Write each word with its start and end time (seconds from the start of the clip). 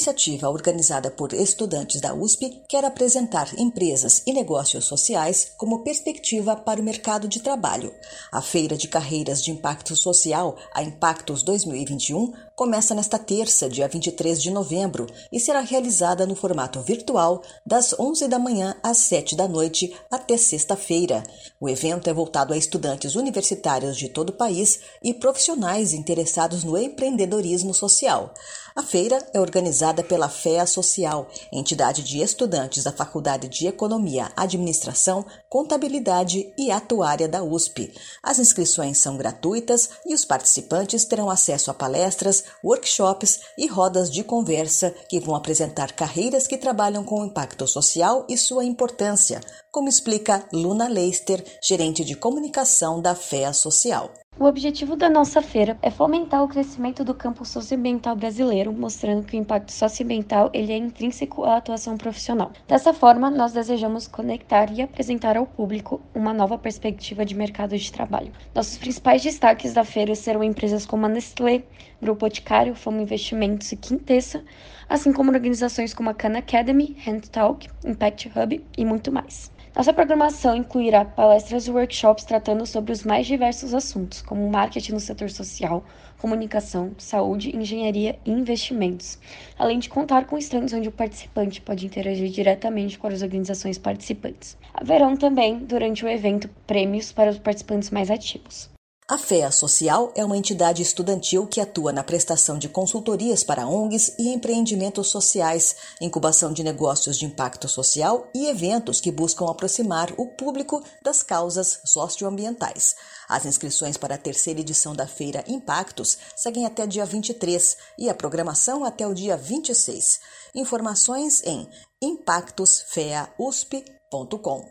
Iniciativa 0.00 0.48
organizada 0.48 1.10
por 1.10 1.34
estudantes 1.34 2.00
da 2.00 2.14
USP 2.14 2.62
quer 2.66 2.86
apresentar 2.86 3.52
empresas 3.58 4.22
e 4.26 4.32
negócios 4.32 4.86
sociais 4.86 5.52
como 5.58 5.84
perspectiva 5.84 6.56
para 6.56 6.80
o 6.80 6.82
mercado 6.82 7.28
de 7.28 7.40
trabalho. 7.40 7.94
A 8.32 8.40
Feira 8.40 8.78
de 8.78 8.88
Carreiras 8.88 9.44
de 9.44 9.50
Impacto 9.50 9.94
Social, 9.94 10.56
a 10.72 10.82
Impactos 10.82 11.42
2021, 11.42 12.32
começa 12.56 12.94
nesta 12.94 13.18
terça, 13.18 13.68
dia 13.68 13.88
23 13.88 14.40
de 14.40 14.50
novembro, 14.50 15.06
e 15.30 15.38
será 15.38 15.60
realizada 15.60 16.26
no 16.26 16.34
formato 16.34 16.80
virtual 16.80 17.42
das 17.64 17.98
11 17.98 18.26
da 18.28 18.38
manhã 18.38 18.76
às 18.82 18.98
7 18.98 19.36
da 19.36 19.46
noite 19.46 19.94
até 20.10 20.38
sexta-feira. 20.38 21.22
O 21.60 21.68
evento 21.68 22.08
é 22.08 22.14
voltado 22.14 22.54
a 22.54 22.56
estudantes 22.56 23.16
universitários 23.16 23.98
de 23.98 24.08
todo 24.08 24.30
o 24.30 24.36
país 24.36 24.80
e 25.02 25.12
profissionais 25.12 25.92
interessados 25.92 26.64
no 26.64 26.78
empreendedorismo 26.78 27.74
social. 27.74 28.32
A 28.80 28.82
feira 28.82 29.18
é 29.34 29.38
organizada 29.38 30.02
pela 30.02 30.26
FEA 30.26 30.64
Social, 30.64 31.28
entidade 31.52 32.02
de 32.02 32.22
estudantes 32.22 32.82
da 32.82 32.90
Faculdade 32.90 33.46
de 33.46 33.66
Economia, 33.66 34.32
Administração, 34.34 35.22
Contabilidade 35.50 36.50
e 36.56 36.70
Atuária 36.70 37.28
da 37.28 37.42
USP. 37.42 37.92
As 38.22 38.38
inscrições 38.38 38.96
são 38.96 39.18
gratuitas 39.18 39.90
e 40.06 40.14
os 40.14 40.24
participantes 40.24 41.04
terão 41.04 41.28
acesso 41.28 41.70
a 41.70 41.74
palestras, 41.74 42.42
workshops 42.64 43.40
e 43.58 43.66
rodas 43.66 44.10
de 44.10 44.24
conversa 44.24 44.94
que 45.10 45.20
vão 45.20 45.34
apresentar 45.34 45.92
carreiras 45.92 46.46
que 46.46 46.56
trabalham 46.56 47.04
com 47.04 47.20
o 47.20 47.26
impacto 47.26 47.66
social 47.66 48.24
e 48.30 48.38
sua 48.38 48.64
importância, 48.64 49.42
como 49.70 49.90
explica 49.90 50.42
Luna 50.54 50.88
Leister, 50.88 51.44
gerente 51.62 52.02
de 52.02 52.16
comunicação 52.16 52.98
da 52.98 53.14
FEA 53.14 53.52
Social. 53.52 54.10
O 54.40 54.46
objetivo 54.46 54.96
da 54.96 55.10
nossa 55.10 55.42
feira 55.42 55.78
é 55.82 55.90
fomentar 55.90 56.42
o 56.42 56.48
crescimento 56.48 57.04
do 57.04 57.14
campo 57.14 57.44
socioambiental 57.44 58.16
brasileiro, 58.16 58.69
mostrando 58.72 59.24
que 59.24 59.36
o 59.36 59.40
impacto 59.40 59.72
socioambiental 59.72 60.50
ele 60.52 60.72
é 60.72 60.76
intrínseco 60.76 61.44
à 61.44 61.56
atuação 61.56 61.96
profissional. 61.96 62.52
Dessa 62.66 62.92
forma, 62.92 63.30
nós 63.30 63.52
desejamos 63.52 64.06
conectar 64.06 64.72
e 64.72 64.82
apresentar 64.82 65.36
ao 65.36 65.46
público 65.46 66.00
uma 66.14 66.32
nova 66.32 66.58
perspectiva 66.58 67.24
de 67.24 67.34
mercado 67.34 67.76
de 67.76 67.92
trabalho. 67.92 68.32
Nossos 68.54 68.78
principais 68.78 69.22
destaques 69.22 69.72
da 69.72 69.84
feira 69.84 70.14
serão 70.14 70.42
empresas 70.42 70.86
como 70.86 71.06
a 71.06 71.08
Nestlé, 71.08 71.62
Grupo 72.00 72.20
Boticário, 72.20 72.74
Fama 72.74 73.02
Investimentos 73.02 73.70
e 73.72 73.76
Quintessa, 73.76 74.42
assim 74.88 75.12
como 75.12 75.30
organizações 75.30 75.94
como 75.94 76.10
a 76.10 76.14
Khan 76.14 76.36
Academy, 76.36 76.96
Hand 77.06 77.28
Talk, 77.30 77.68
Impact 77.84 78.32
Hub 78.34 78.64
e 78.76 78.84
muito 78.84 79.12
mais. 79.12 79.50
Nossa 79.74 79.92
programação 79.92 80.56
incluirá 80.56 81.04
palestras 81.04 81.66
e 81.66 81.70
workshops 81.70 82.24
tratando 82.24 82.66
sobre 82.66 82.90
os 82.92 83.04
mais 83.04 83.24
diversos 83.24 83.72
assuntos, 83.72 84.20
como 84.20 84.50
marketing 84.50 84.92
no 84.92 85.00
setor 85.00 85.30
social, 85.30 85.84
comunicação, 86.18 86.92
saúde, 86.98 87.56
engenharia 87.56 88.18
e 88.26 88.32
investimentos, 88.32 89.16
além 89.56 89.78
de 89.78 89.88
contar 89.88 90.26
com 90.26 90.36
stands 90.36 90.72
onde 90.72 90.88
o 90.88 90.92
participante 90.92 91.60
pode 91.60 91.86
interagir 91.86 92.30
diretamente 92.30 92.98
com 92.98 93.06
as 93.06 93.22
organizações 93.22 93.78
participantes. 93.78 94.58
Haverão 94.74 95.16
também, 95.16 95.58
durante 95.58 96.04
o 96.04 96.08
evento, 96.08 96.50
prêmios 96.66 97.12
para 97.12 97.30
os 97.30 97.38
participantes 97.38 97.90
mais 97.90 98.10
ativos. 98.10 98.68
A 99.10 99.18
FEA 99.18 99.50
Social 99.50 100.12
é 100.14 100.24
uma 100.24 100.36
entidade 100.36 100.82
estudantil 100.82 101.44
que 101.44 101.60
atua 101.60 101.92
na 101.92 102.04
prestação 102.04 102.56
de 102.56 102.68
consultorias 102.68 103.42
para 103.42 103.66
ONGs 103.66 104.14
e 104.16 104.28
empreendimentos 104.28 105.08
sociais, 105.08 105.74
incubação 106.00 106.52
de 106.52 106.62
negócios 106.62 107.18
de 107.18 107.26
impacto 107.26 107.66
social 107.66 108.30
e 108.32 108.46
eventos 108.46 109.00
que 109.00 109.10
buscam 109.10 109.50
aproximar 109.50 110.12
o 110.16 110.28
público 110.28 110.80
das 111.02 111.24
causas 111.24 111.80
socioambientais. 111.86 112.94
As 113.28 113.44
inscrições 113.44 113.96
para 113.96 114.14
a 114.14 114.18
terceira 114.18 114.60
edição 114.60 114.94
da 114.94 115.08
Feira 115.08 115.42
Impactos 115.48 116.16
seguem 116.36 116.64
até 116.64 116.86
dia 116.86 117.04
23 117.04 117.76
e 117.98 118.08
a 118.08 118.14
programação 118.14 118.84
até 118.84 119.04
o 119.08 119.12
dia 119.12 119.36
26. 119.36 120.20
Informações 120.54 121.42
em 121.42 121.68
impactosfeausp.com. 122.00 124.68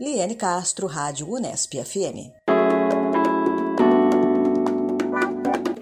Liane 0.00 0.34
Castro, 0.34 0.88
Rádio 0.88 1.32
Unesp 1.32 1.74
FM. 1.74 2.47